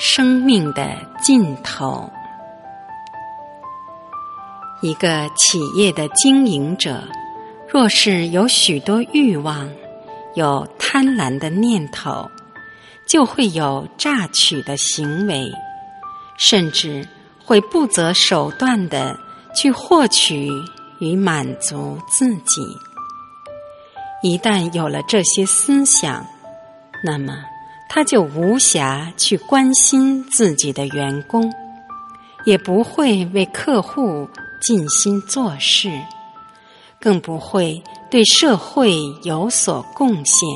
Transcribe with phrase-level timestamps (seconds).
[0.00, 2.08] 生命的尽头。
[4.80, 7.02] 一个企业的经营者，
[7.68, 9.68] 若是有许多欲望，
[10.36, 12.30] 有贪婪的念头，
[13.08, 15.50] 就会有榨取的行为，
[16.36, 17.04] 甚至
[17.44, 19.18] 会不择手段的
[19.52, 20.48] 去获取
[21.00, 22.62] 与满足自己。
[24.22, 26.24] 一旦有了这些思想，
[27.02, 27.34] 那么
[27.88, 31.52] 他就无暇去关心自己的员工，
[32.44, 34.28] 也不会为客户。
[34.60, 35.88] 尽心做事，
[37.00, 40.48] 更不会对社会有所贡献。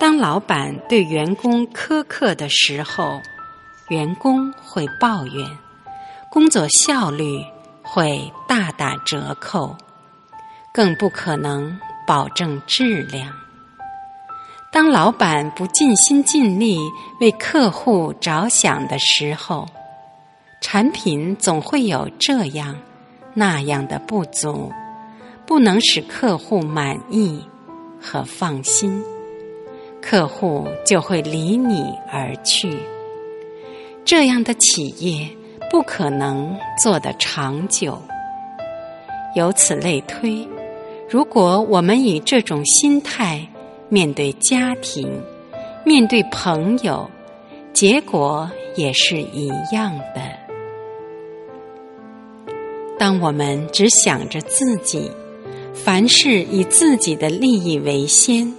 [0.00, 3.20] 当老板对员工苛刻的时候，
[3.90, 5.46] 员工会抱怨，
[6.30, 7.44] 工作效率
[7.82, 9.76] 会大打折扣，
[10.72, 13.30] 更不可能保证质量。
[14.78, 16.78] 当老板不尽心尽力
[17.20, 19.66] 为客户着想的时候，
[20.60, 22.76] 产品总会有这样
[23.34, 24.72] 那样的不足，
[25.44, 27.42] 不能使客户满意
[28.00, 29.02] 和放心，
[30.00, 32.78] 客户就会离你而去。
[34.04, 35.28] 这样的企业
[35.72, 38.00] 不可能做得长久。
[39.34, 40.46] 由此类推，
[41.10, 43.44] 如果我们以这种心态
[43.88, 45.10] 面对家庭、
[45.84, 47.08] 面对朋友，
[47.72, 50.20] 结果也是一样的。
[52.98, 55.10] 当我们只想着自己，
[55.72, 58.52] 凡事以自己的利益为先，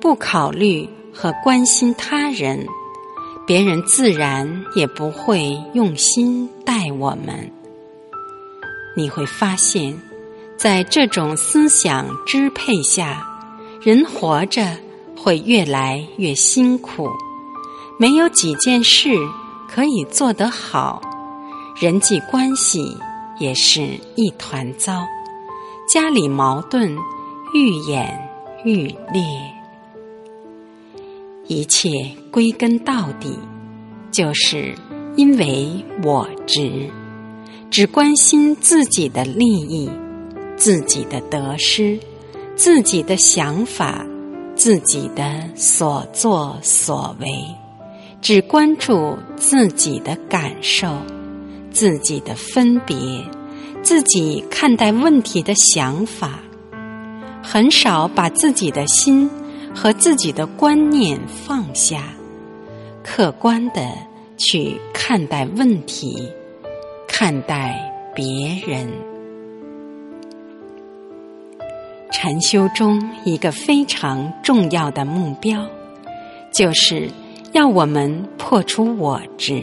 [0.00, 2.66] 不考虑和关心他人，
[3.46, 7.52] 别人自然也不会用心待我们。
[8.96, 9.94] 你会发现，
[10.56, 13.22] 在这种思想支配下，
[13.86, 14.76] 人活着
[15.16, 17.08] 会越来越辛苦，
[18.00, 19.16] 没有几件事
[19.68, 21.00] 可以做得好，
[21.80, 22.96] 人际关系。
[23.38, 23.82] 也是
[24.14, 25.02] 一团糟，
[25.86, 26.96] 家里矛盾
[27.52, 28.18] 愈演
[28.64, 29.22] 愈烈，
[31.46, 31.90] 一切
[32.30, 33.38] 归根到底，
[34.10, 34.74] 就是
[35.16, 35.70] 因为
[36.02, 36.90] 我执，
[37.70, 39.90] 只关心自己的利益、
[40.56, 42.00] 自己的得失、
[42.56, 44.04] 自己的想法、
[44.54, 47.28] 自己的所作所为，
[48.20, 50.88] 只关注自己的感受。
[51.70, 52.96] 自己的分别，
[53.82, 56.40] 自己看待问题的想法，
[57.42, 59.28] 很少把自己的心
[59.74, 62.04] 和自己的观念放下，
[63.04, 63.92] 客观的
[64.38, 66.26] 去看待问题，
[67.06, 67.78] 看待
[68.14, 68.88] 别人。
[72.18, 75.66] 禅修中一个非常重要的目标，
[76.50, 77.10] 就是
[77.52, 79.54] 要我们破除我执。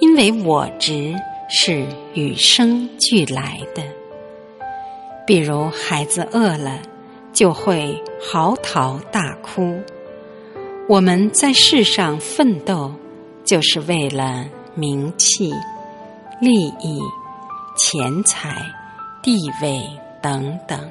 [0.00, 1.14] 因为我执
[1.50, 1.84] 是
[2.14, 3.82] 与生俱来的，
[5.26, 6.80] 比如孩子饿了
[7.34, 9.78] 就会嚎啕大哭。
[10.88, 12.90] 我们在世上奋斗，
[13.44, 15.52] 就是为了名气、
[16.40, 16.98] 利益、
[17.76, 18.64] 钱财、
[19.22, 19.82] 地位
[20.22, 20.90] 等等。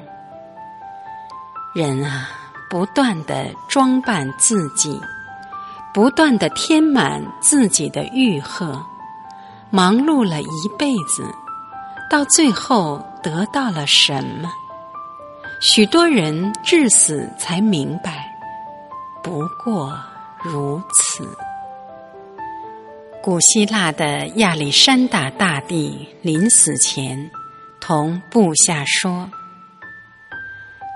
[1.78, 2.28] 人啊，
[2.68, 5.00] 不断的装扮自己，
[5.94, 8.84] 不断的填满自己的欲壑。
[9.70, 11.22] 忙碌了一辈子，
[12.10, 14.50] 到最后得到了什么？
[15.60, 18.28] 许多人至死才明白，
[19.22, 19.96] 不过
[20.42, 21.28] 如此。
[23.22, 27.30] 古希腊的亚历山大大帝临死前，
[27.78, 29.30] 同部下说：“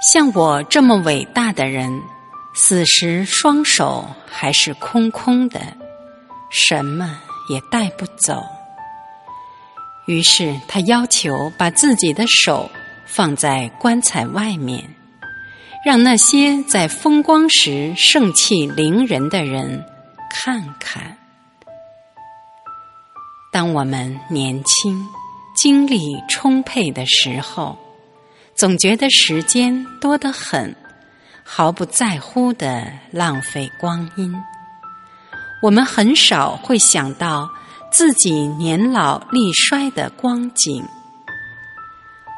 [0.02, 2.02] 像我这么伟大的人，
[2.54, 5.60] 死时双手还是空空的，
[6.50, 8.42] 什么也带不走。”
[10.06, 12.68] 于是他要求把自己的手
[13.06, 14.82] 放在棺材外面，
[15.86, 19.84] 让那些在风光时盛气凌人的人
[20.28, 21.16] 看看。
[23.52, 25.06] 当我们年轻、
[25.54, 27.78] 精力充沛的时候，
[28.62, 30.72] 总觉得时间多得很，
[31.42, 34.32] 毫不在乎的浪费光阴。
[35.60, 37.50] 我们很少会想到。
[37.90, 40.82] 自己年老力衰的光景，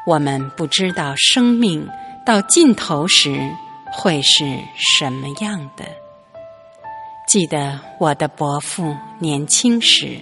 [0.05, 1.87] 我们不知道生命
[2.25, 3.39] 到尽头时
[3.89, 4.43] 会是
[4.75, 5.85] 什么样的。
[7.25, 10.19] 记得我的伯父年轻时，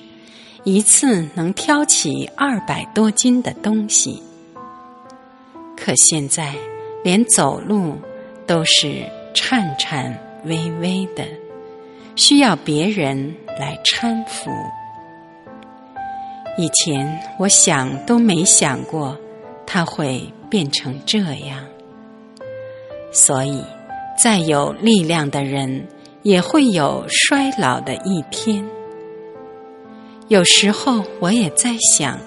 [0.63, 4.21] 一次能挑起二百多斤的东西，
[5.83, 6.55] 可现在
[7.03, 7.97] 连走路
[8.47, 9.03] 都是
[9.33, 11.25] 颤颤巍巍的，
[12.15, 14.49] 需要别人来搀扶。
[16.57, 19.17] 以前我想都没想过，
[19.65, 21.59] 他会变成这样。
[23.11, 23.61] 所以，
[24.17, 25.85] 再有力量的人，
[26.21, 28.65] 也会有衰老的一天。
[30.29, 32.17] 有时候，我也在想，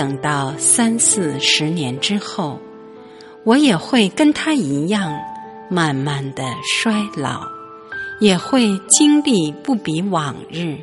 [0.00, 2.58] 等到三四十年之后，
[3.44, 5.12] 我也会跟他一样，
[5.68, 7.46] 慢慢的衰老，
[8.18, 10.78] 也会经历不比往日，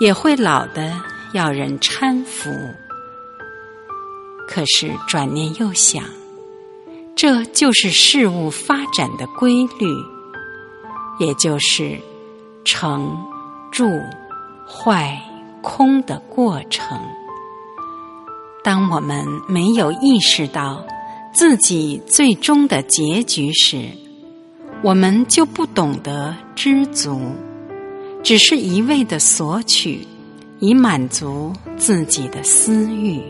[0.00, 1.00] 也会老的。
[1.32, 2.50] 要人搀扶，
[4.46, 6.04] 可是转念又想，
[7.16, 9.88] 这就是事物发展的规律，
[11.18, 11.98] 也就是
[12.66, 13.16] 成、
[13.72, 13.88] 住、
[14.68, 15.18] 坏、
[15.62, 17.00] 空的过程。
[18.64, 20.82] 当我们没有意识到
[21.32, 23.86] 自己最终的结局时，
[24.82, 27.20] 我们就不懂得知足，
[28.22, 30.06] 只是一味的索取。
[30.60, 33.20] 以满足自己的私欲，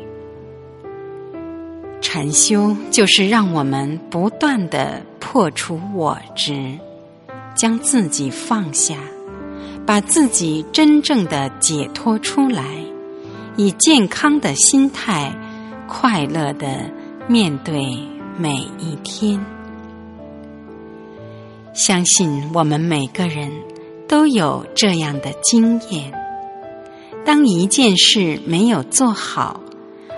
[2.00, 6.78] 禅修就是让我们不断的破除我执，
[7.56, 8.96] 将自己放下，
[9.84, 12.62] 把自己真正的解脱出来，
[13.56, 15.32] 以健康的心态，
[15.86, 16.90] 快乐的
[17.28, 17.82] 面对
[18.36, 19.38] 每一天。
[21.72, 23.50] 相信我们每个人
[24.08, 26.12] 都有这样的经验。
[27.24, 29.60] 当一件事没有做好，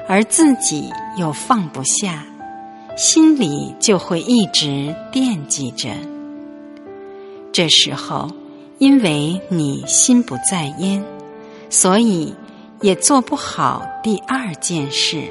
[0.08, 2.24] 而自己又放不下，
[2.96, 5.90] 心里就会一直惦记着。
[7.52, 8.28] 这时候，
[8.78, 11.02] 因为你心不在焉，
[11.70, 12.34] 所以
[12.80, 15.30] 也做不好第二件事。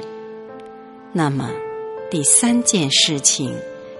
[1.12, 1.50] 那么，
[2.10, 3.54] 第三件事情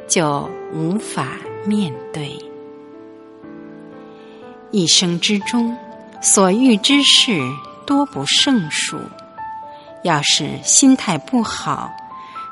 [0.09, 2.39] 就无法面对。
[4.71, 5.77] 一生之中。
[6.23, 7.41] 所遇之事
[7.87, 8.99] 多不胜数，
[10.03, 11.93] 要是心态不好，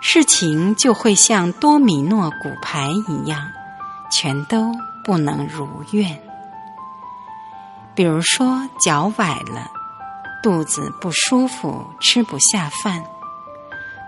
[0.02, 3.40] 事情就会像多米诺骨牌一样，
[4.12, 4.70] 全都
[5.02, 6.16] 不能如愿。
[7.94, 9.68] 比如说脚崴了，
[10.44, 13.02] 肚子不舒服，吃不下饭，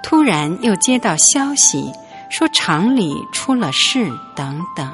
[0.03, 1.91] 突然又接到消息
[2.31, 4.93] 说厂里出了事，等等，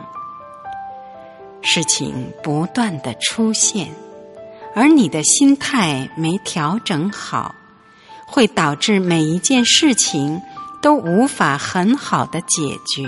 [1.60, 3.88] 事情不断的出现。
[4.76, 7.52] 而你的心态没调整好，
[8.24, 10.40] 会导致每一件事情
[10.80, 13.02] 都无法很好的解决，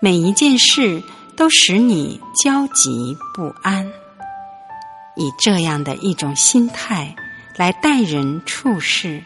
[0.00, 1.02] 每一件事
[1.36, 3.92] 都使你焦急不安。
[5.16, 7.14] 以这样的一种心态
[7.56, 9.22] 来待人处事，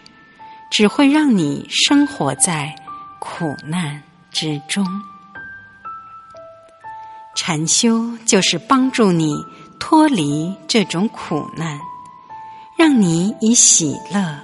[0.71, 2.75] 只会让你生活在
[3.19, 4.87] 苦难之中。
[7.35, 9.45] 禅修就是帮助你。
[9.79, 11.79] 脱离这种苦难，
[12.79, 14.41] 让你以喜乐、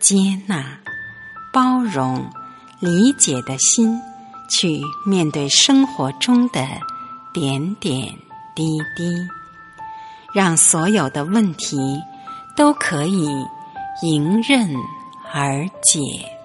[0.00, 0.76] 接纳、
[1.52, 2.28] 包容、
[2.80, 3.96] 理解的心
[4.50, 6.66] 去面对生活中的
[7.32, 8.12] 点点
[8.56, 8.64] 滴
[8.96, 9.14] 滴，
[10.36, 11.78] 让所有的问题
[12.54, 13.26] 都可以
[14.02, 14.68] 迎刃
[15.32, 16.35] 而解。